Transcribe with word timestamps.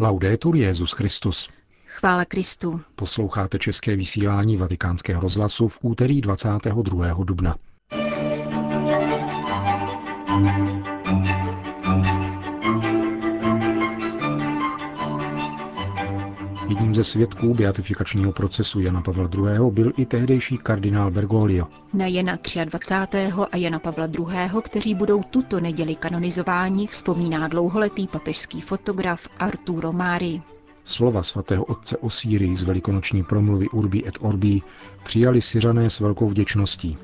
Laudetur 0.00 0.56
Jezus 0.56 0.92
Christus. 0.92 1.48
Chvála 1.86 2.24
Kristu. 2.24 2.80
Posloucháte 2.94 3.58
české 3.58 3.96
vysílání 3.96 4.56
Vatikánského 4.56 5.20
rozhlasu 5.20 5.68
v 5.68 5.78
úterý 5.82 6.20
22. 6.20 7.24
dubna. 7.24 7.56
Jedním 16.78 16.94
ze 16.94 17.04
svědků 17.04 17.54
beatifikačního 17.54 18.32
procesu 18.32 18.80
Jana 18.80 19.02
Pavla 19.02 19.28
II. 19.34 19.70
byl 19.70 19.92
i 19.96 20.06
tehdejší 20.06 20.58
kardinál 20.58 21.10
Bergoglio. 21.10 21.66
Na 21.94 22.06
Jana 22.06 22.38
23. 22.64 23.18
a 23.52 23.56
Jana 23.56 23.78
Pavla 23.78 24.06
II., 24.18 24.62
kteří 24.62 24.94
budou 24.94 25.22
tuto 25.22 25.60
neděli 25.60 25.94
kanonizováni, 25.94 26.86
vzpomíná 26.86 27.48
dlouholetý 27.48 28.06
papežský 28.06 28.60
fotograf 28.60 29.28
Arturo 29.38 29.92
Mari. 29.92 30.42
Slova 30.84 31.22
svatého 31.22 31.64
otce 31.64 31.96
o 31.96 32.10
Sýrii 32.10 32.56
z 32.56 32.62
velikonoční 32.62 33.24
promluvy 33.24 33.68
Urbi 33.68 34.06
et 34.08 34.18
Orbi 34.20 34.60
přijali 35.04 35.42
Syřané 35.42 35.90
s 35.90 36.00
velkou 36.00 36.28
vděčností. 36.28 36.98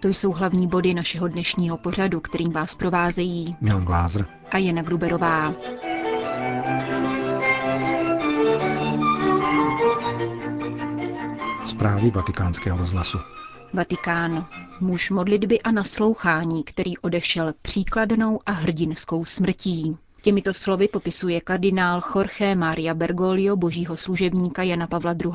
To 0.00 0.08
jsou 0.08 0.32
hlavní 0.32 0.66
body 0.66 0.94
našeho 0.94 1.28
dnešního 1.28 1.76
pořadu, 1.76 2.20
kterým 2.20 2.52
vás 2.52 2.74
provázejí 2.74 3.56
Milan 3.60 3.84
Glázer 3.84 4.26
a 4.50 4.58
Jana 4.58 4.82
Gruberová. 4.82 5.54
Zprávy 11.80 12.10
vatikánského 12.10 12.78
rozhlasu. 12.78 13.18
Vatikán. 13.72 14.46
Muž 14.80 15.10
modlitby 15.10 15.60
a 15.60 15.70
naslouchání, 15.70 16.64
který 16.64 16.98
odešel 16.98 17.52
příkladnou 17.62 18.38
a 18.46 18.52
hrdinskou 18.52 19.24
smrtí. 19.24 19.96
Těmito 20.22 20.54
slovy 20.54 20.88
popisuje 20.88 21.40
kardinál 21.40 22.00
Jorge 22.14 22.54
Maria 22.54 22.94
Bergoglio, 22.94 23.56
božího 23.56 23.96
služebníka 23.96 24.62
Jana 24.62 24.86
Pavla 24.86 25.12
II. 25.24 25.32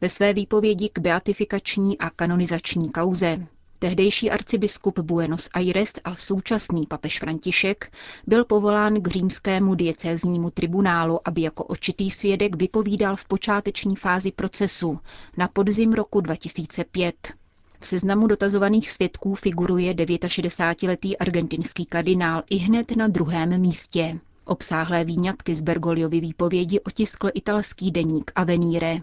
ve 0.00 0.08
své 0.08 0.32
výpovědi 0.32 0.88
k 0.88 0.98
beatifikační 0.98 1.98
a 1.98 2.10
kanonizační 2.10 2.90
kauze. 2.90 3.46
Tehdejší 3.80 4.30
arcibiskup 4.30 4.98
Buenos 4.98 5.48
Aires 5.54 5.92
a 6.04 6.14
současný 6.14 6.86
papež 6.86 7.18
František 7.18 7.92
byl 8.26 8.44
povolán 8.44 9.02
k 9.02 9.08
římskému 9.08 9.74
diecéznímu 9.74 10.50
tribunálu, 10.50 11.20
aby 11.28 11.42
jako 11.42 11.64
očitý 11.64 12.10
svědek 12.10 12.56
vypovídal 12.56 13.16
v 13.16 13.24
počáteční 13.24 13.96
fázi 13.96 14.32
procesu 14.32 14.98
na 15.36 15.48
podzim 15.48 15.92
roku 15.92 16.20
2005. 16.20 17.32
V 17.80 17.86
seznamu 17.86 18.26
dotazovaných 18.26 18.90
svědků 18.90 19.34
figuruje 19.34 19.94
69-letý 19.94 21.18
argentinský 21.18 21.86
kardinál 21.86 22.42
i 22.50 22.56
hned 22.56 22.96
na 22.96 23.08
druhém 23.08 23.60
místě. 23.60 24.18
Obsáhlé 24.44 25.04
výňatky 25.04 25.54
z 25.54 25.60
Bergoliovy 25.62 26.20
výpovědi 26.20 26.80
otiskl 26.80 27.28
italský 27.34 27.90
deník 27.90 28.32
Avenire. 28.34 29.00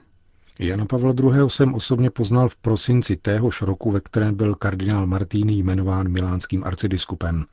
Jana 0.59 0.85
Pavla 0.85 1.13
II. 1.19 1.49
jsem 1.49 1.73
osobně 1.73 2.09
poznal 2.09 2.49
v 2.49 2.55
prosinci 2.55 3.15
téhož 3.15 3.61
roku, 3.61 3.91
ve 3.91 3.99
kterém 3.99 4.35
byl 4.35 4.55
kardinál 4.55 5.07
Martini 5.07 5.53
jmenován 5.53 6.09
milánským 6.09 6.63
arcibiskupem. 6.63 7.45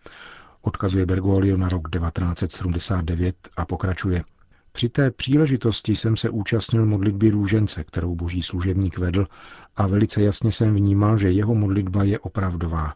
Odkazuje 0.61 1.07
Bergoglio 1.07 1.57
na 1.57 1.69
rok 1.69 1.91
1979 1.91 3.37
a 3.57 3.65
pokračuje. 3.65 4.25
Při 4.73 4.89
té 4.89 5.11
příležitosti 5.11 5.97
jsem 5.97 6.17
se 6.17 6.31
účastnil 6.31 6.87
modlitby 6.87 7.31
růžence, 7.31 7.85
kterou 7.85 8.15
boží 8.15 8.43
služebník 8.43 8.99
vedl 8.99 9.27
a 9.77 9.87
velice 9.87 10.23
jasně 10.23 10.53
jsem 10.53 10.75
vnímal, 10.75 11.17
že 11.17 11.31
jeho 11.31 11.55
modlitba 11.55 12.05
je 12.05 12.19
opravdová. 12.19 12.95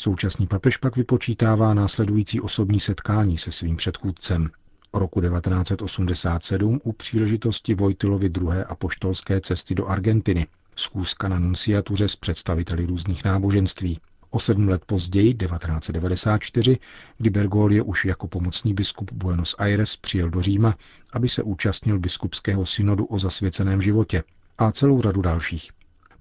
Současný 0.00 0.46
papež 0.46 0.76
pak 0.76 0.96
vypočítává 0.96 1.74
následující 1.74 2.40
osobní 2.40 2.80
setkání 2.80 3.38
se 3.38 3.52
svým 3.52 3.76
předchůdcem– 3.76 4.50
roku 4.98 5.20
1987 5.20 6.80
u 6.84 6.92
příležitosti 6.92 7.74
Vojtilovy 7.74 8.28
druhé 8.28 8.64
apoštolské 8.64 9.40
cesty 9.40 9.74
do 9.74 9.86
Argentiny, 9.86 10.46
zkouska 10.76 11.28
na 11.28 11.38
nunciatuře 11.38 12.08
s 12.08 12.16
představiteli 12.16 12.86
různých 12.86 13.24
náboženství. 13.24 14.00
O 14.30 14.38
sedm 14.40 14.68
let 14.68 14.82
později, 14.86 15.34
1994, 15.34 16.78
kdy 17.18 17.30
Bergoglio 17.30 17.84
už 17.84 18.04
jako 18.04 18.28
pomocný 18.28 18.74
biskup 18.74 19.12
Buenos 19.12 19.54
Aires 19.58 19.96
přijel 19.96 20.30
do 20.30 20.42
Říma, 20.42 20.74
aby 21.12 21.28
se 21.28 21.42
účastnil 21.42 21.98
biskupského 21.98 22.66
synodu 22.66 23.04
o 23.04 23.18
zasvěceném 23.18 23.82
životě 23.82 24.22
a 24.58 24.72
celou 24.72 25.02
řadu 25.02 25.22
dalších. 25.22 25.70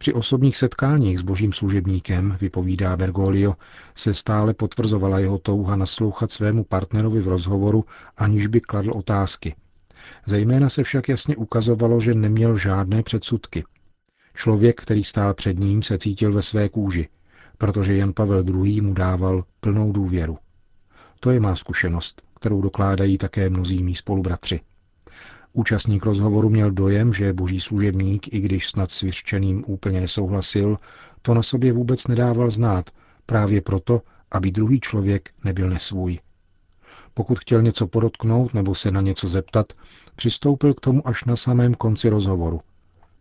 Při 0.03 0.13
osobních 0.13 0.57
setkáních 0.57 1.19
s 1.19 1.21
božím 1.21 1.53
služebníkem, 1.53 2.37
vypovídá 2.41 2.97
Bergoglio, 2.97 3.55
se 3.95 4.13
stále 4.13 4.53
potvrzovala 4.53 5.19
jeho 5.19 5.37
touha 5.37 5.75
naslouchat 5.75 6.31
svému 6.31 6.63
partnerovi 6.63 7.21
v 7.21 7.27
rozhovoru, 7.27 7.85
aniž 8.17 8.47
by 8.47 8.61
kladl 8.61 8.91
otázky. 8.95 9.55
Zejména 10.25 10.69
se 10.69 10.83
však 10.83 11.09
jasně 11.09 11.35
ukazovalo, 11.35 11.99
že 11.99 12.13
neměl 12.13 12.57
žádné 12.57 13.03
předsudky. 13.03 13.63
Člověk, 14.33 14.81
který 14.81 15.03
stál 15.03 15.33
před 15.33 15.59
ním, 15.59 15.81
se 15.81 15.97
cítil 15.97 16.33
ve 16.33 16.41
své 16.41 16.69
kůži, 16.69 17.07
protože 17.57 17.95
Jan 17.95 18.13
Pavel 18.13 18.43
II. 18.47 18.81
mu 18.81 18.93
dával 18.93 19.43
plnou 19.59 19.91
důvěru. 19.91 20.37
To 21.19 21.31
je 21.31 21.39
má 21.39 21.55
zkušenost, 21.55 22.21
kterou 22.35 22.61
dokládají 22.61 23.17
také 23.17 23.49
mnozí 23.49 23.83
mý 23.83 23.95
spolubratři. 23.95 24.59
Účastník 25.53 26.05
rozhovoru 26.05 26.49
měl 26.49 26.71
dojem, 26.71 27.13
že 27.13 27.33
boží 27.33 27.59
služebník, 27.59 28.33
i 28.33 28.39
když 28.39 28.67
snad 28.67 28.91
s 28.91 29.01
vyřčeným 29.01 29.63
úplně 29.67 30.01
nesouhlasil, 30.01 30.77
to 31.21 31.33
na 31.33 31.43
sobě 31.43 31.73
vůbec 31.73 32.07
nedával 32.07 32.49
znát, 32.49 32.89
právě 33.25 33.61
proto, 33.61 34.01
aby 34.31 34.51
druhý 34.51 34.79
člověk 34.79 35.29
nebyl 35.43 35.69
nesvůj. 35.69 36.19
Pokud 37.13 37.39
chtěl 37.39 37.61
něco 37.61 37.87
podotknout 37.87 38.53
nebo 38.53 38.75
se 38.75 38.91
na 38.91 39.01
něco 39.01 39.27
zeptat, 39.27 39.73
přistoupil 40.15 40.73
k 40.73 40.79
tomu 40.79 41.07
až 41.07 41.23
na 41.25 41.35
samém 41.35 41.73
konci 41.73 42.09
rozhovoru. 42.09 42.61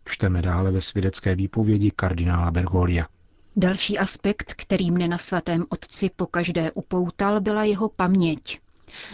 Čteme 0.05 0.41
dále 0.41 0.71
ve 0.71 0.81
svědecké 0.81 1.35
výpovědi 1.35 1.91
kardinála 1.95 2.51
Bergolia. 2.51 3.07
Další 3.55 3.97
aspekt, 3.97 4.53
který 4.53 4.91
mne 4.91 5.07
na 5.07 5.17
svatém 5.17 5.65
otci 5.69 6.09
pokaždé 6.15 6.71
upoutal, 6.71 7.41
byla 7.41 7.63
jeho 7.63 7.89
paměť. 7.89 8.59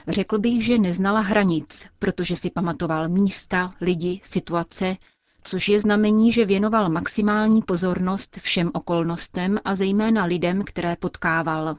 Řekl 0.07 0.39
bych, 0.39 0.65
že 0.65 0.77
neznala 0.77 1.19
hranic, 1.19 1.87
protože 1.99 2.35
si 2.35 2.49
pamatoval 2.49 3.09
místa, 3.09 3.73
lidi, 3.81 4.19
situace, 4.23 4.95
což 5.43 5.69
je 5.69 5.79
znamení, 5.79 6.31
že 6.31 6.45
věnoval 6.45 6.89
maximální 6.89 7.61
pozornost 7.61 8.37
všem 8.41 8.71
okolnostem 8.73 9.59
a 9.65 9.75
zejména 9.75 10.25
lidem, 10.25 10.63
které 10.63 10.95
potkával. 10.95 11.77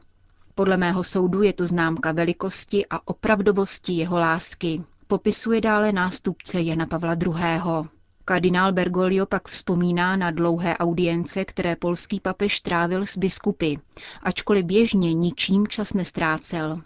Podle 0.55 0.77
mého 0.77 1.03
soudu 1.03 1.41
je 1.41 1.53
to 1.53 1.67
známka 1.67 2.11
velikosti 2.11 2.85
a 2.89 3.07
opravdovosti 3.07 3.93
jeho 3.93 4.19
lásky, 4.19 4.83
popisuje 5.07 5.61
dále 5.61 5.91
nástupce 5.91 6.61
Jana 6.61 6.85
Pavla 6.85 7.13
II. 7.25 7.89
Kardinál 8.25 8.71
Bergoglio 8.73 9.25
pak 9.25 9.47
vzpomíná 9.47 10.15
na 10.15 10.31
dlouhé 10.31 10.77
audience, 10.77 11.45
které 11.45 11.75
polský 11.75 12.19
papež 12.19 12.59
trávil 12.61 13.05
s 13.05 13.17
biskupy, 13.17 13.75
ačkoliv 14.23 14.65
běžně 14.65 15.13
ničím 15.13 15.67
čas 15.67 15.93
nestrácel. 15.93 16.81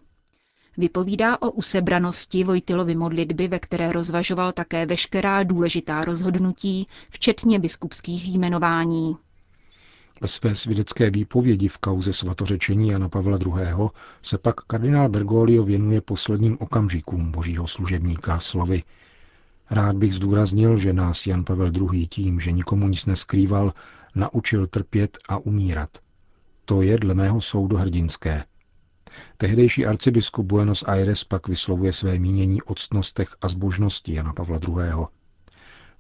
Vypovídá 0.78 1.42
o 1.42 1.52
usebranosti 1.52 2.44
Vojtilovy 2.44 2.96
modlitby, 2.96 3.48
ve 3.48 3.60
které 3.60 3.92
rozvažoval 3.92 4.52
také 4.52 4.86
veškerá 4.86 5.44
důležitá 5.44 6.02
rozhodnutí, 6.02 6.88
včetně 7.10 7.60
biskupských 7.60 8.36
jmenování. 8.36 9.18
Ve 10.22 10.28
své 10.28 10.56
svědecké 10.56 11.10
výpovědi 11.10 11.68
v 11.68 11.78
kauze 11.78 12.14
svatořečení 12.14 12.90
Jana 12.90 13.10
Pavla 13.10 13.38
II. 13.38 13.90
se 14.22 14.38
pak 14.38 14.56
kardinál 14.62 15.10
Bergoglio 15.10 15.64
věnuje 15.64 16.02
posledním 16.02 16.58
okamžikům 16.60 17.32
božího 17.32 17.68
služebníka 17.68 18.40
slovy. 18.40 18.84
Rád 19.70 19.96
bych 19.96 20.16
zdůraznil, 20.16 20.78
že 20.78 20.94
nás 20.94 21.28
Jan 21.28 21.44
Pavel 21.44 21.72
II. 21.94 22.08
tím, 22.08 22.40
že 22.40 22.52
nikomu 22.52 22.88
nic 22.88 23.06
neskrýval, 23.06 23.74
naučil 24.16 24.68
trpět 24.68 25.18
a 25.30 25.38
umírat. 25.38 25.90
To 26.66 26.82
je 26.82 26.98
dle 26.98 27.14
mého 27.14 27.42
soudu 27.42 27.78
hrdinské– 27.78 28.44
Tehdejší 29.38 29.86
arcibiskup 29.86 30.46
Buenos 30.46 30.84
Aires 30.88 31.24
pak 31.24 31.48
vyslovuje 31.48 31.94
své 31.94 32.20
mínění 32.20 32.62
o 32.62 32.76
ctnostech 32.76 33.36
a 33.42 33.48
zbožnosti 33.48 34.14
Jana 34.14 34.34
Pavla 34.34 34.60
II. 34.68 35.06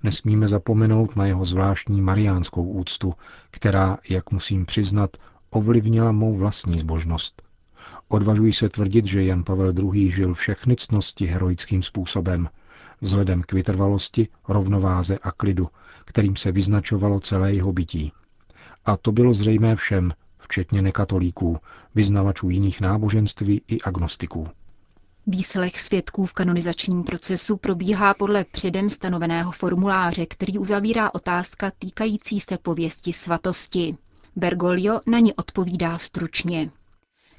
Nesmíme 0.04 0.48
zapomenout 0.48 1.16
na 1.16 1.26
jeho 1.26 1.46
zvláštní 1.46 2.02
mariánskou 2.02 2.64
úctu, 2.70 3.14
která, 3.52 3.98
jak 4.10 4.32
musím 4.32 4.66
přiznat, 4.66 5.18
ovlivnila 5.50 6.12
mou 6.12 6.38
vlastní 6.38 6.80
zbožnost. 6.80 7.42
Odvažuji 8.08 8.54
se 8.54 8.70
tvrdit, 8.70 9.06
že 9.06 9.24
Jan 9.24 9.44
Pavel 9.44 9.74
II. 9.80 10.12
žil 10.12 10.34
všechny 10.34 10.76
ctnosti 10.76 11.26
heroickým 11.26 11.84
způsobem, 11.84 12.50
vzhledem 13.02 13.42
k 13.42 13.54
vytrvalosti, 13.54 14.28
rovnováze 14.48 15.18
a 15.18 15.32
klidu, 15.32 15.70
kterým 16.06 16.36
se 16.36 16.52
vyznačovalo 16.52 17.20
celé 17.20 17.54
jeho 17.54 17.74
bytí. 17.74 18.12
A 18.86 18.98
to 18.98 19.12
bylo 19.12 19.34
zřejmé 19.34 19.76
všem, 19.76 20.14
včetně 20.46 20.82
nekatolíků, 20.82 21.58
vyznavačů 21.96 22.50
jiných 22.50 22.82
náboženství 22.82 23.62
i 23.68 23.82
agnostiků. 23.82 24.48
Výslech 25.28 25.80
svědků 25.80 26.26
v 26.26 26.34
kanonizačním 26.34 27.04
procesu 27.04 27.58
probíhá 27.58 28.14
podle 28.14 28.46
předem 28.52 28.90
stanoveného 28.90 29.52
formuláře, 29.52 30.26
který 30.26 30.58
uzavírá 30.58 31.14
otázka 31.14 31.72
týkající 31.80 32.40
se 32.40 32.58
pověsti 32.58 33.14
svatosti. 33.14 33.98
Bergoglio 34.36 35.00
na 35.08 35.20
ní 35.20 35.34
odpovídá 35.34 35.98
stručně. 35.98 36.72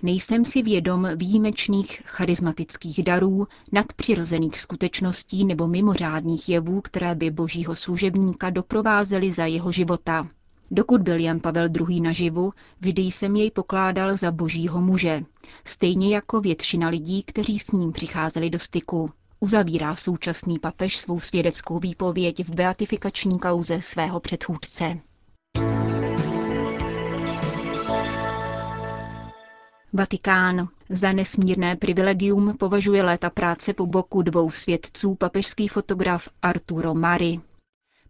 Nejsem 0.02 0.44
si 0.44 0.62
vědom 0.62 1.08
výjimečných 1.16 2.02
charismatických 2.04 3.02
darů, 3.02 3.48
nadpřirozených 3.72 4.60
skutečností 4.60 5.44
nebo 5.44 5.68
mimořádných 5.68 6.48
jevů, 6.48 6.80
které 6.80 7.14
by 7.14 7.30
božího 7.30 7.74
služebníka 7.74 8.50
doprovázely 8.50 9.32
za 9.32 9.46
jeho 9.46 9.72
života. 9.72 10.28
Dokud 10.70 11.02
byl 11.02 11.20
Jan 11.20 11.40
Pavel 11.40 11.68
II. 11.88 12.00
naživu, 12.00 12.52
vždy 12.80 13.02
jsem 13.02 13.36
jej 13.36 13.50
pokládal 13.50 14.16
za 14.16 14.30
božího 14.30 14.80
muže, 14.80 15.22
stejně 15.64 16.14
jako 16.14 16.40
většina 16.40 16.88
lidí, 16.88 17.22
kteří 17.22 17.58
s 17.58 17.72
ním 17.72 17.92
přicházeli 17.92 18.50
do 18.50 18.58
styku. 18.58 19.08
Uzavírá 19.40 19.96
současný 19.96 20.58
papež 20.58 20.96
svou 20.96 21.20
svědeckou 21.20 21.78
výpověď 21.78 22.44
v 22.44 22.50
beatifikační 22.54 23.38
kauze 23.38 23.82
svého 23.82 24.20
předchůdce. 24.20 24.98
Vatikán. 29.92 30.68
Za 30.88 31.12
nesmírné 31.12 31.76
privilegium 31.76 32.56
považuje 32.56 33.02
léta 33.02 33.30
práce 33.30 33.74
po 33.74 33.86
boku 33.86 34.22
dvou 34.22 34.50
svědců 34.50 35.14
papežský 35.14 35.68
fotograf 35.68 36.28
Arturo 36.42 36.94
Mari. 36.94 37.40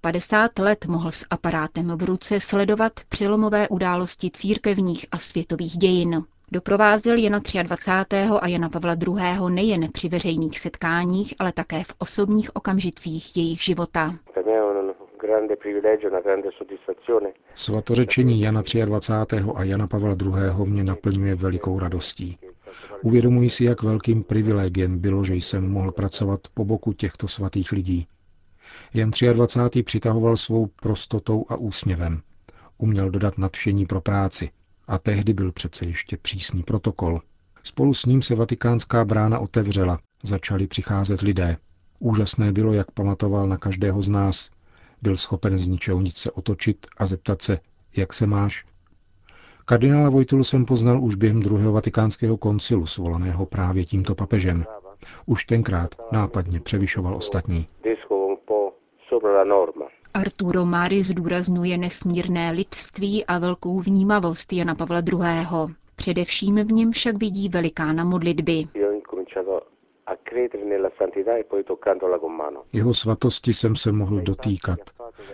50 0.06 0.58
let 0.58 0.87
mohl 0.87 1.11
s 1.11 1.26
aparátem 1.31 1.99
v 1.99 2.03
ruce 2.03 2.41
sledovat 2.41 2.93
přelomové 3.08 3.69
události 3.69 4.31
církevních 4.31 5.06
a 5.12 5.19
světových 5.19 5.76
dějin. 5.76 6.23
Doprovázel 6.53 7.19
Jana 7.19 7.41
23. 7.62 8.17
a 8.41 8.49
Jana 8.49 8.69
Pavla 8.69 8.94
II. 8.94 9.55
nejen 9.55 9.93
při 9.93 10.08
veřejných 10.08 10.58
setkáních, 10.58 11.35
ale 11.38 11.53
také 11.53 11.85
v 11.85 11.94
osobních 11.99 12.56
okamžicích 12.56 13.37
jejich 13.37 13.62
života. 13.62 14.14
Svatořečení 17.55 18.41
Jana 18.41 18.62
23. 18.85 19.44
a 19.55 19.64
Jana 19.64 19.87
Pavla 19.87 20.17
II. 20.23 20.67
mě 20.67 20.85
naplňuje 20.85 21.35
velikou 21.35 21.79
radostí. 21.79 22.38
Uvědomuji 23.03 23.50
si, 23.50 23.64
jak 23.64 23.82
velkým 23.82 24.23
privilegiem 24.23 24.99
bylo, 24.99 25.25
že 25.25 25.35
jsem 25.35 25.70
mohl 25.70 25.93
pracovat 25.93 26.41
po 26.55 26.64
boku 26.64 26.93
těchto 26.93 27.29
svatých 27.29 27.73
lidí. 27.73 28.06
Jan 28.94 29.10
23. 29.32 29.82
přitahoval 29.82 30.36
svou 30.36 30.66
prostotou 30.66 31.44
a 31.48 31.56
úsměvem. 31.56 32.20
Uměl 32.78 33.10
dodat 33.10 33.38
nadšení 33.38 33.86
pro 33.86 34.00
práci. 34.00 34.50
A 34.88 34.98
tehdy 34.98 35.32
byl 35.32 35.52
přece 35.52 35.84
ještě 35.84 36.16
přísný 36.16 36.62
protokol. 36.62 37.20
Spolu 37.62 37.94
s 37.94 38.04
ním 38.04 38.22
se 38.22 38.34
vatikánská 38.34 39.04
brána 39.04 39.38
otevřela. 39.38 39.98
Začali 40.22 40.66
přicházet 40.66 41.20
lidé. 41.20 41.56
Úžasné 41.98 42.52
bylo, 42.52 42.72
jak 42.72 42.90
pamatoval 42.90 43.48
na 43.48 43.56
každého 43.56 44.02
z 44.02 44.08
nás. 44.08 44.50
Byl 45.02 45.16
schopen 45.16 45.58
z 45.58 45.66
ničeho 45.66 46.00
nic 46.00 46.16
se 46.16 46.30
otočit 46.30 46.86
a 46.96 47.06
zeptat 47.06 47.42
se, 47.42 47.58
jak 47.96 48.12
se 48.12 48.26
máš. 48.26 48.64
Kardinála 49.64 50.08
Vojtilu 50.08 50.44
jsem 50.44 50.64
poznal 50.64 51.04
už 51.04 51.14
během 51.14 51.40
druhého 51.40 51.72
vatikánského 51.72 52.36
koncilu, 52.36 52.86
svolaného 52.86 53.46
právě 53.46 53.84
tímto 53.84 54.14
papežem. 54.14 54.64
Už 55.26 55.44
tenkrát 55.44 55.94
nápadně 56.12 56.60
převyšoval 56.60 57.16
ostatní. 57.16 57.69
Arturo 60.14 60.66
Mari 60.66 61.02
zdůraznuje 61.02 61.78
nesmírné 61.78 62.50
lidství 62.50 63.24
a 63.24 63.38
velkou 63.38 63.80
vnímavost 63.80 64.52
Jana 64.52 64.74
Pavla 64.74 65.02
II. 65.12 65.74
Především 65.96 66.56
v 66.56 66.72
něm 66.72 66.92
však 66.92 67.16
vidí 67.16 67.48
velikána 67.48 68.04
modlitby. 68.04 68.64
Jeho 72.72 72.94
svatosti 72.94 73.54
jsem 73.54 73.76
se 73.76 73.92
mohl 73.92 74.20
dotýkat. 74.20 74.78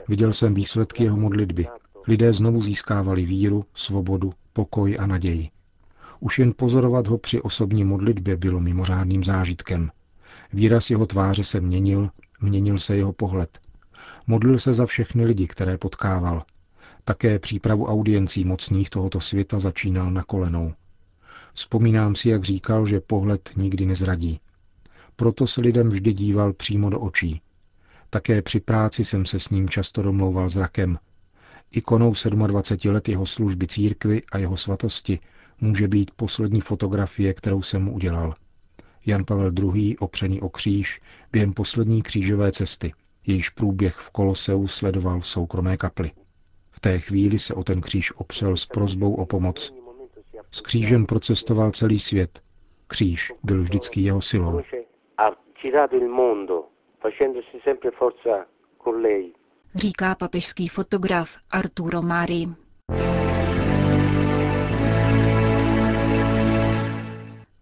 Viděl 0.09 0.33
jsem 0.33 0.55
výsledky 0.55 1.05
jeho 1.05 1.17
modlitby. 1.17 1.67
Lidé 2.09 2.33
znovu 2.33 2.63
získávali 2.63 3.25
víru, 3.25 3.65
svobodu, 3.75 4.33
pokoj 4.53 4.97
a 5.01 5.07
naději. 5.07 5.51
Už 6.21 6.39
jen 6.39 6.53
pozorovat 6.57 7.07
ho 7.07 7.19
při 7.19 7.41
osobní 7.41 7.85
modlitbě 7.85 8.37
bylo 8.37 8.61
mimořádným 8.61 9.25
zážitkem. 9.25 9.91
Výraz 10.53 10.91
jeho 10.91 11.07
tváře 11.07 11.45
se 11.45 11.61
měnil, 11.61 12.09
měnil 12.41 12.79
se 12.79 12.97
jeho 12.97 13.13
pohled. 13.13 13.59
Modlil 14.27 14.59
se 14.59 14.73
za 14.73 14.87
všechny 14.87 15.25
lidi, 15.25 15.47
které 15.47 15.79
potkával. 15.79 16.43
Také 17.05 17.39
přípravu 17.39 17.87
audiencí 17.87 18.45
mocných 18.45 18.91
tohoto 18.91 19.21
světa 19.21 19.59
začínal 19.59 20.11
na 20.11 20.23
kolenou. 20.23 20.75
Vzpomínám 21.55 22.15
si, 22.15 22.29
jak 22.29 22.45
říkal, 22.45 22.87
že 22.87 23.01
pohled 23.01 23.51
nikdy 23.57 23.87
nezradí. 23.87 24.41
Proto 25.17 25.47
se 25.47 25.61
lidem 25.61 25.89
vždy 25.89 26.13
díval 26.13 26.53
přímo 26.53 26.91
do 26.91 27.01
očí. 27.01 27.41
Také 28.11 28.43
při 28.43 28.61
práci 28.61 29.05
jsem 29.05 29.27
se 29.27 29.41
s 29.41 29.49
ním 29.49 29.69
často 29.69 30.03
domlouval 30.03 30.49
zrakem. 30.49 30.99
Ikonou 31.73 32.13
27 32.47 32.93
let 32.93 33.09
jeho 33.09 33.27
služby 33.27 33.67
církvy 33.67 34.23
a 34.33 34.39
jeho 34.39 34.57
svatosti 34.57 35.19
může 35.61 35.89
být 35.89 36.11
poslední 36.11 36.61
fotografie, 36.61 37.35
kterou 37.35 37.63
jsem 37.63 37.83
mu 37.83 37.93
udělal. 37.93 38.35
Jan 39.07 39.25
Pavel 39.25 39.53
II. 39.75 39.97
opřený 39.97 40.41
o 40.41 40.49
kříž 40.49 41.01
během 41.33 41.53
poslední 41.53 42.03
křížové 42.03 42.53
cesty 42.53 42.93
jejíž 43.27 43.51
průběh 43.51 43.95
v 43.95 44.11
Koloseu 44.11 44.67
sledoval 44.67 45.21
v 45.21 45.27
soukromé 45.27 45.77
kapli. 45.77 46.11
V 46.71 46.81
té 46.81 46.99
chvíli 46.99 47.39
se 47.39 47.55
o 47.55 47.65
ten 47.65 47.81
kříž 47.81 48.13
opřel 48.17 48.57
s 48.57 48.67
prozbou 48.67 49.15
o 49.15 49.27
pomoc. 49.27 49.75
S 50.51 50.61
křížem 50.61 51.07
procestoval 51.07 51.71
celý 51.71 51.99
svět. 51.99 52.43
Kříž 52.87 53.33
byl 53.43 53.63
vždycky 53.63 54.01
jeho 54.01 54.21
silou. 54.21 54.61
Říká 59.75 60.15
papežský 60.15 60.69
fotograf 60.69 61.37
Arturo 61.51 62.03
Mari. 62.03 62.47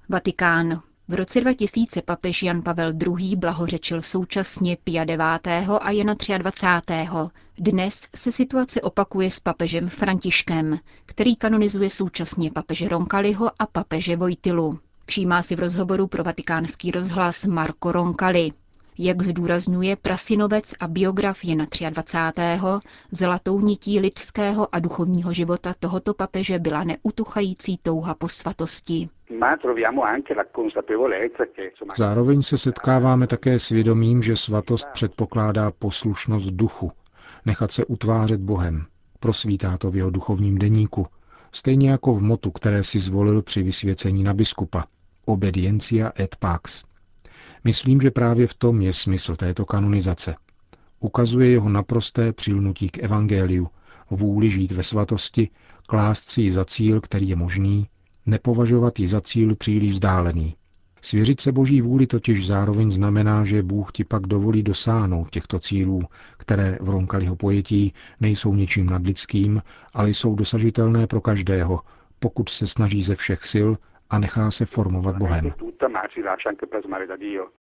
Vatikán. 0.08 0.89
V 1.10 1.14
roce 1.14 1.40
2000 1.40 2.02
papež 2.02 2.42
Jan 2.42 2.62
Pavel 2.62 2.92
II. 3.18 3.36
blahořečil 3.36 4.02
současně 4.02 4.76
Pia 4.84 5.04
9. 5.04 5.24
a 5.80 5.90
Jana 5.90 6.14
23. 6.38 6.94
Dnes 7.58 8.08
se 8.14 8.32
situace 8.32 8.80
opakuje 8.80 9.30
s 9.30 9.40
papežem 9.40 9.88
Františkem, 9.88 10.78
který 11.06 11.36
kanonizuje 11.36 11.90
současně 11.90 12.50
papeže 12.50 12.88
Ronkaliho 12.88 13.50
a 13.58 13.66
papeže 13.66 14.16
Vojtilu. 14.16 14.78
Všímá 15.06 15.42
si 15.42 15.56
v 15.56 15.60
rozhovoru 15.60 16.06
pro 16.06 16.24
vatikánský 16.24 16.90
rozhlas 16.90 17.44
Marco 17.44 17.92
Roncali. 17.92 18.52
Jak 19.02 19.22
zdůrazňuje 19.22 19.96
prasinovec 19.96 20.74
a 20.80 20.88
biograf 20.88 21.44
Jana 21.44 21.64
23. 21.90 22.42
zlatou 23.12 23.60
nití 23.60 24.00
lidského 24.00 24.74
a 24.74 24.78
duchovního 24.78 25.32
života 25.32 25.74
tohoto 25.78 26.14
papeže 26.14 26.58
byla 26.58 26.84
neutuchající 26.84 27.78
touha 27.82 28.14
po 28.14 28.28
svatosti. 28.28 29.08
Zároveň 31.96 32.42
se 32.42 32.58
setkáváme 32.58 33.26
také 33.26 33.58
s 33.58 33.68
vědomím, 33.68 34.22
že 34.22 34.36
svatost 34.36 34.88
předpokládá 34.92 35.70
poslušnost 35.70 36.50
duchu, 36.50 36.92
nechat 37.46 37.72
se 37.72 37.84
utvářet 37.84 38.40
Bohem. 38.40 38.84
Prosvítá 39.20 39.78
to 39.78 39.90
v 39.90 39.96
jeho 39.96 40.10
duchovním 40.10 40.58
deníku, 40.58 41.06
stejně 41.52 41.90
jako 41.90 42.14
v 42.14 42.22
motu, 42.22 42.50
které 42.50 42.84
si 42.84 43.00
zvolil 43.00 43.42
při 43.42 43.62
vysvěcení 43.62 44.22
na 44.22 44.34
biskupa. 44.34 44.84
Obediencia 45.26 46.12
et 46.18 46.36
pax. 46.36 46.89
Myslím, 47.64 48.00
že 48.00 48.10
právě 48.10 48.46
v 48.46 48.54
tom 48.54 48.82
je 48.82 48.92
smysl 48.92 49.36
této 49.36 49.64
kanonizace. 49.64 50.34
Ukazuje 51.00 51.50
jeho 51.50 51.68
naprosté 51.68 52.32
přilnutí 52.32 52.88
k 52.88 53.02
evangeliu, 53.02 53.68
vůli 54.10 54.50
žít 54.50 54.72
ve 54.72 54.82
svatosti, 54.82 55.48
klást 55.86 56.30
si 56.30 56.42
ji 56.42 56.52
za 56.52 56.64
cíl, 56.64 57.00
který 57.00 57.28
je 57.28 57.36
možný, 57.36 57.86
nepovažovat 58.26 59.00
ji 59.00 59.08
za 59.08 59.20
cíl 59.20 59.56
příliš 59.56 59.92
vzdálený. 59.92 60.54
Svěřit 61.02 61.40
se 61.40 61.52
boží 61.52 61.80
vůli 61.80 62.06
totiž 62.06 62.46
zároveň 62.46 62.90
znamená, 62.90 63.44
že 63.44 63.62
Bůh 63.62 63.92
ti 63.92 64.04
pak 64.04 64.22
dovolí 64.22 64.62
dosáhnout 64.62 65.30
těchto 65.30 65.58
cílů, 65.58 66.02
které 66.36 66.78
v 66.80 66.88
Ronkaliho 66.88 67.36
pojetí 67.36 67.92
nejsou 68.20 68.54
ničím 68.54 68.86
nadlidským, 68.86 69.62
ale 69.94 70.10
jsou 70.10 70.34
dosažitelné 70.34 71.06
pro 71.06 71.20
každého, 71.20 71.80
pokud 72.18 72.48
se 72.48 72.66
snaží 72.66 73.02
ze 73.02 73.14
všech 73.14 73.44
sil 73.52 73.68
a 74.10 74.18
nechá 74.18 74.50
se 74.50 74.64
formovat 74.64 75.16
Bohem. 75.18 75.52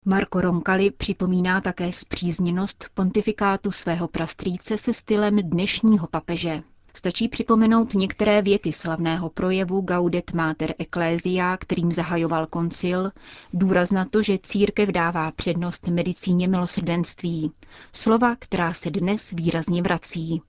Marco 0.06 0.42
Roncalli 0.42 0.92
připomíná 0.92 1.62
také 1.62 1.92
zpřízněnost 1.92 2.90
pontifikátu 2.94 3.72
svého 3.72 4.08
prastrýce 4.08 4.78
se 4.78 4.94
stylem 4.94 5.36
dnešního 5.36 6.08
papeže. 6.08 6.62
Stačí 6.94 7.28
připomenout 7.28 7.94
některé 7.94 8.42
věty 8.42 8.72
slavného 8.72 9.30
projevu 9.30 9.82
Gaudet 9.82 10.34
Mater 10.34 10.74
Ecclesia, 10.80 11.58
kterým 11.58 11.92
zahajoval 11.92 12.46
koncil, 12.46 13.12
důraz 13.54 13.92
na 13.92 14.06
to, 14.06 14.22
že 14.22 14.38
církev 14.38 14.90
dává 14.90 15.32
přednost 15.32 15.88
medicíně 15.88 16.48
milosrdenství. 16.48 17.52
Slova, 17.94 18.36
která 18.40 18.74
se 18.74 18.90
dnes 18.90 19.32
výrazně 19.32 19.82
vrací. 19.82 20.42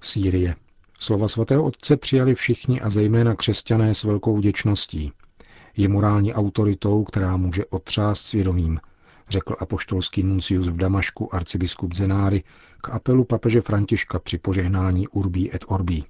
Sýrie. 0.00 0.54
Slova 1.02 1.28
svatého 1.28 1.64
otce 1.64 1.96
přijali 1.96 2.34
všichni 2.34 2.80
a 2.80 2.90
zejména 2.90 3.34
křesťané 3.34 3.94
s 3.94 4.04
velkou 4.04 4.36
vděčností. 4.36 5.12
Je 5.76 5.88
morální 5.88 6.34
autoritou, 6.34 7.04
která 7.04 7.36
může 7.36 7.64
otřást 7.64 8.26
svědomím, 8.26 8.80
řekl 9.28 9.56
apoštolský 9.60 10.22
nuncius 10.22 10.68
v 10.68 10.76
Damašku 10.76 11.34
arcibiskup 11.34 11.94
Zenáry 11.94 12.42
k 12.82 12.90
apelu 12.90 13.24
papeže 13.24 13.60
Františka 13.60 14.18
při 14.18 14.38
požehnání 14.38 15.08
Urbí 15.08 15.54
et 15.54 15.64
Orbí. 15.68 16.04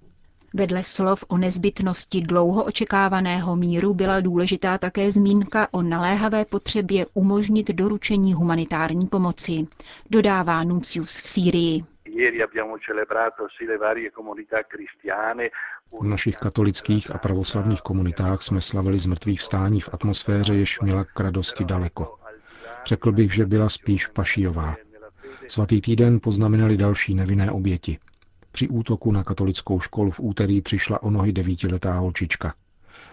Vedle 0.54 0.84
slov 0.84 1.24
o 1.28 1.36
nezbytnosti 1.38 2.20
dlouho 2.20 2.64
očekávaného 2.64 3.56
míru 3.56 3.94
byla 3.94 4.20
důležitá 4.20 4.78
také 4.78 5.12
zmínka 5.12 5.68
o 5.70 5.82
naléhavé 5.82 6.44
potřebě 6.44 7.06
umožnit 7.14 7.68
doručení 7.68 8.34
humanitární 8.34 9.06
pomoci, 9.06 9.66
dodává 10.10 10.64
Nuncius 10.64 11.16
v 11.16 11.26
Sýrii. 11.26 11.84
V 16.00 16.04
našich 16.04 16.36
katolických 16.36 17.14
a 17.14 17.18
pravoslavných 17.18 17.80
komunitách 17.80 18.42
jsme 18.42 18.60
slavili 18.60 18.98
zmrtvých 18.98 19.40
vstání 19.40 19.80
v 19.80 19.88
atmosféře, 19.92 20.54
jež 20.54 20.80
měla 20.80 21.04
k 21.04 21.20
radosti 21.20 21.64
daleko. 21.64 22.18
Řekl 22.86 23.12
bych, 23.12 23.34
že 23.34 23.46
byla 23.46 23.68
spíš 23.68 24.06
pašijová. 24.06 24.76
Svatý 25.48 25.80
týden 25.80 26.20
poznamenali 26.22 26.76
další 26.76 27.14
nevinné 27.14 27.50
oběti. 27.50 27.98
Při 28.52 28.68
útoku 28.68 29.12
na 29.12 29.24
katolickou 29.24 29.80
školu 29.80 30.10
v 30.10 30.20
úterý 30.20 30.62
přišla 30.62 31.02
o 31.02 31.10
nohy 31.10 31.32
devítiletá 31.32 31.98
holčička. 31.98 32.54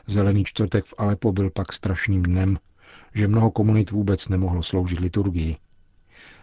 Zelený 0.07 0.43
čtvrtek 0.43 0.85
v 0.85 0.93
Alepo 0.97 1.31
byl 1.31 1.49
pak 1.49 1.73
strašným 1.73 2.23
dnem, 2.23 2.57
že 3.13 3.27
mnoho 3.27 3.51
komunit 3.51 3.91
vůbec 3.91 4.29
nemohlo 4.29 4.63
sloužit 4.63 4.99
liturgii. 4.99 5.57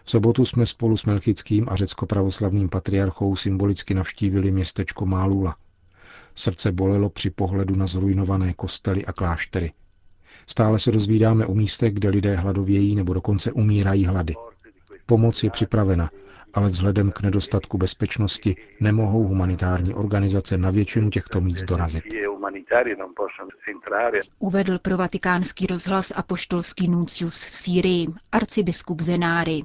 V 0.04 0.10
sobotu 0.10 0.44
jsme 0.44 0.66
spolu 0.66 0.96
s 0.96 1.04
Melchickým 1.04 1.68
a 1.68 1.76
řecko-pravoslavným 1.76 2.68
patriarchou 2.68 3.36
symbolicky 3.36 3.94
navštívili 3.94 4.50
městečko 4.50 5.06
Málula. 5.06 5.56
Srdce 6.34 6.72
bolelo 6.72 7.10
při 7.10 7.30
pohledu 7.30 7.76
na 7.76 7.86
zrujnované 7.86 8.54
kostely 8.54 9.06
a 9.06 9.12
kláštery. 9.12 9.72
Stále 10.46 10.78
se 10.78 10.92
dozvídáme 10.92 11.46
o 11.46 11.54
místech, 11.54 11.94
kde 11.94 12.08
lidé 12.08 12.36
hladovějí 12.36 12.94
nebo 12.94 13.14
dokonce 13.14 13.52
umírají 13.52 14.04
hlady. 14.04 14.34
Pomoc 15.06 15.42
je 15.42 15.50
připravena, 15.50 16.10
ale 16.54 16.68
vzhledem 16.68 17.10
k 17.10 17.20
nedostatku 17.20 17.78
bezpečnosti 17.78 18.56
nemohou 18.80 19.22
humanitární 19.22 19.94
organizace 19.94 20.58
na 20.58 20.70
většinu 20.70 21.10
těchto 21.10 21.40
míst 21.40 21.62
dorazit. 21.62 22.04
Uvedl 24.38 24.78
pro 24.78 24.96
vatikánský 24.96 25.66
rozhlas 25.66 26.12
apoštolský 26.16 26.88
nuncius 26.88 27.44
v 27.44 27.54
Sýrii, 27.54 28.06
arcibiskup 28.32 29.00
Zenáry. 29.00 29.62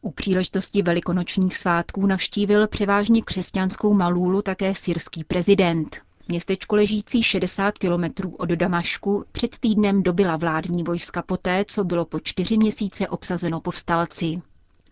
U 0.00 0.10
příležitosti 0.10 0.82
velikonočních 0.82 1.56
svátků 1.56 2.06
navštívil 2.06 2.68
převážně 2.68 3.22
křesťanskou 3.22 3.94
Malůlu 3.94 4.42
také 4.42 4.74
syrský 4.74 5.24
prezident. 5.24 5.96
Městečko 6.28 6.76
ležící 6.76 7.22
60 7.22 7.78
kilometrů 7.78 8.34
od 8.36 8.48
Damašku 8.48 9.24
před 9.32 9.58
týdnem 9.58 10.02
dobila 10.02 10.36
vládní 10.36 10.82
vojska 10.82 11.22
poté, 11.22 11.64
co 11.68 11.84
bylo 11.84 12.04
po 12.04 12.20
čtyři 12.20 12.56
měsíce 12.56 13.08
obsazeno 13.08 13.60
povstalci. 13.60 14.42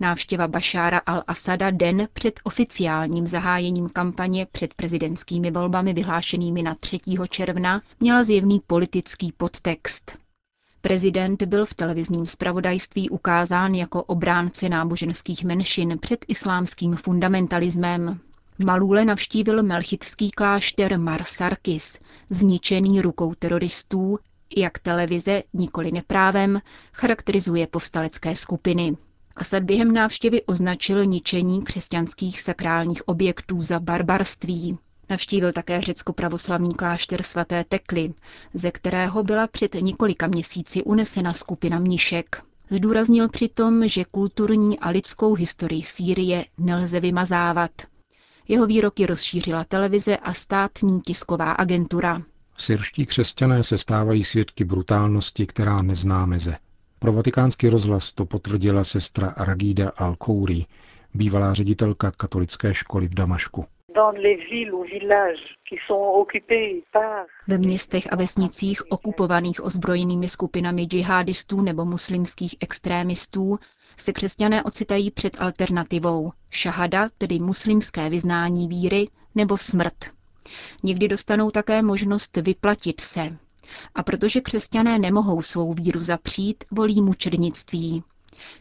Návštěva 0.00 0.48
Bašára 0.48 0.98
al-Asada 1.06 1.76
den 1.76 2.08
před 2.12 2.40
oficiálním 2.44 3.26
zahájením 3.26 3.88
kampaně 3.88 4.46
před 4.52 4.74
prezidentskými 4.74 5.50
volbami 5.50 5.92
vyhlášenými 5.92 6.62
na 6.62 6.74
3. 6.74 6.98
června 7.28 7.82
měla 8.00 8.24
zjevný 8.24 8.60
politický 8.66 9.32
podtext. 9.32 10.25
Prezident 10.86 11.42
byl 11.42 11.66
v 11.66 11.74
televizním 11.74 12.26
zpravodajství 12.26 13.10
ukázán 13.10 13.74
jako 13.74 14.02
obránce 14.02 14.68
náboženských 14.68 15.44
menšin 15.44 15.98
před 16.00 16.24
islámským 16.28 16.96
fundamentalismem. 16.96 18.20
Malule 18.64 19.04
navštívil 19.04 19.62
melchitský 19.62 20.30
klášter 20.30 20.98
Mar 20.98 21.22
Sarkis, 21.24 21.98
zničený 22.30 23.00
rukou 23.00 23.34
teroristů, 23.34 24.18
jak 24.56 24.78
televize, 24.78 25.42
nikoli 25.52 25.92
neprávem, 25.92 26.60
charakterizuje 26.92 27.66
povstalecké 27.66 28.36
skupiny. 28.36 28.96
Asad 29.36 29.62
během 29.62 29.92
návštěvy 29.92 30.42
označil 30.42 31.04
ničení 31.04 31.62
křesťanských 31.64 32.40
sakrálních 32.40 33.08
objektů 33.08 33.62
za 33.62 33.80
barbarství. 33.80 34.78
Navštívil 35.10 35.52
také 35.52 35.80
řecko-pravoslavný 35.80 36.74
klášter 36.74 37.22
svaté 37.22 37.64
Tekly, 37.64 38.14
ze 38.54 38.70
kterého 38.70 39.22
byla 39.24 39.46
před 39.46 39.74
několika 39.74 40.26
měsíci 40.26 40.82
unesena 40.82 41.32
skupina 41.32 41.78
mnišek. 41.78 42.42
Zdůraznil 42.70 43.28
přitom, 43.28 43.88
že 43.88 44.04
kulturní 44.04 44.78
a 44.78 44.88
lidskou 44.90 45.34
historii 45.34 45.82
Sýrie 45.82 46.44
nelze 46.58 47.00
vymazávat. 47.00 47.70
Jeho 48.48 48.66
výroky 48.66 49.06
rozšířila 49.06 49.64
televize 49.64 50.16
a 50.16 50.34
státní 50.34 51.00
tisková 51.00 51.52
agentura. 51.52 52.22
Syrští 52.58 53.06
křesťané 53.06 53.62
se 53.62 53.78
stávají 53.78 54.24
svědky 54.24 54.64
brutálnosti, 54.64 55.46
která 55.46 55.82
nezná 55.82 56.26
meze. 56.26 56.56
Pro 56.98 57.12
vatikánský 57.12 57.68
rozhlas 57.68 58.12
to 58.12 58.24
potvrdila 58.26 58.84
sestra 58.84 59.34
Ragida 59.36 59.88
al-Kouri, 59.90 60.66
bývalá 61.14 61.54
ředitelka 61.54 62.10
katolické 62.10 62.74
školy 62.74 63.08
v 63.08 63.14
Damašku. 63.14 63.64
Ve 67.48 67.58
městech 67.58 68.12
a 68.12 68.16
vesnicích 68.16 68.92
okupovaných 68.92 69.64
ozbrojenými 69.64 70.28
skupinami 70.28 70.82
džihadistů 70.84 71.60
nebo 71.60 71.84
muslimských 71.84 72.56
extrémistů 72.60 73.58
se 73.96 74.12
křesťané 74.12 74.62
ocitají 74.62 75.10
před 75.10 75.40
alternativou 75.40 76.32
šahada, 76.50 77.06
tedy 77.18 77.38
muslimské 77.38 78.10
vyznání 78.10 78.68
víry, 78.68 79.08
nebo 79.34 79.56
smrt. 79.58 80.04
Někdy 80.82 81.08
dostanou 81.08 81.50
také 81.50 81.82
možnost 81.82 82.36
vyplatit 82.36 83.00
se, 83.00 83.36
a 83.94 84.02
protože 84.02 84.40
křesťané 84.40 84.98
nemohou 84.98 85.42
svou 85.42 85.72
víru 85.72 86.02
zapřít, 86.02 86.64
volí 86.70 87.00
mučednictví. 87.02 88.02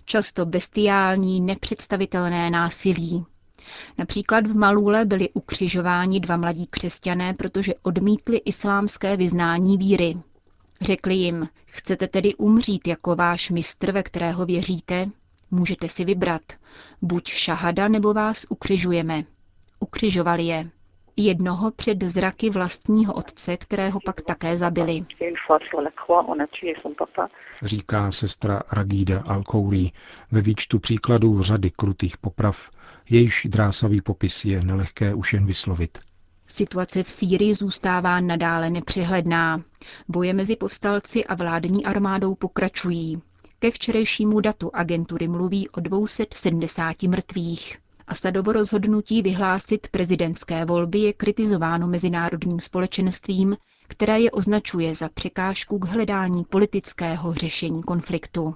Často 0.05 0.45
bestiální, 0.45 1.41
nepředstavitelné 1.41 2.49
násilí. 2.49 3.25
Například 3.97 4.47
v 4.47 4.57
Malule 4.57 5.05
byli 5.05 5.29
ukřižováni 5.29 6.19
dva 6.19 6.37
mladí 6.37 6.65
křesťané, 6.69 7.33
protože 7.33 7.73
odmítli 7.81 8.37
islámské 8.37 9.17
vyznání 9.17 9.77
víry. 9.77 10.17
Řekli 10.81 11.15
jim, 11.15 11.47
chcete 11.65 12.07
tedy 12.07 12.35
umřít 12.35 12.87
jako 12.87 13.15
váš 13.15 13.49
mistr, 13.49 13.91
ve 13.91 14.03
kterého 14.03 14.45
věříte? 14.45 15.09
Můžete 15.51 15.89
si 15.89 16.05
vybrat. 16.05 16.41
Buď 17.01 17.27
šahada, 17.27 17.87
nebo 17.87 18.13
vás 18.13 18.45
ukřižujeme. 18.49 19.23
Ukřižovali 19.79 20.43
je 20.43 20.69
jednoho 21.17 21.71
před 21.71 22.03
zraky 22.03 22.49
vlastního 22.49 23.13
otce, 23.13 23.57
kterého 23.57 23.99
pak 24.05 24.21
také 24.21 24.57
zabili. 24.57 25.01
Říká 27.63 28.11
sestra 28.11 28.61
Ragída 28.71 29.23
Alkouri 29.27 29.91
ve 30.31 30.41
výčtu 30.41 30.79
příkladů 30.79 31.41
řady 31.41 31.71
krutých 31.71 32.17
poprav, 32.17 32.69
jejíž 33.09 33.47
drásavý 33.49 34.01
popis 34.01 34.45
je 34.45 34.61
nelehké 34.61 35.13
už 35.13 35.33
jen 35.33 35.45
vyslovit. 35.45 35.97
Situace 36.47 37.03
v 37.03 37.09
Sýrii 37.09 37.55
zůstává 37.55 38.19
nadále 38.19 38.69
nepřehledná. 38.69 39.61
Boje 40.07 40.33
mezi 40.33 40.55
povstalci 40.55 41.25
a 41.25 41.35
vládní 41.35 41.85
armádou 41.85 42.35
pokračují. 42.35 43.21
Ke 43.59 43.71
včerejšímu 43.71 44.39
datu 44.39 44.71
agentury 44.73 45.27
mluví 45.27 45.69
o 45.69 45.79
270 45.79 47.03
mrtvých. 47.03 47.77
Asadovo 48.07 48.51
rozhodnutí 48.51 49.21
vyhlásit 49.21 49.87
prezidentské 49.87 50.65
volby 50.65 50.99
je 50.99 51.13
kritizováno 51.13 51.87
mezinárodním 51.87 52.59
společenstvím, 52.59 53.57
které 53.87 54.19
je 54.19 54.31
označuje 54.31 54.95
za 54.95 55.09
překážku 55.09 55.79
k 55.79 55.85
hledání 55.85 56.43
politického 56.43 57.33
řešení 57.33 57.83
konfliktu. 57.83 58.55